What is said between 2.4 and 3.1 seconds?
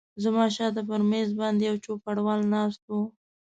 ناست و.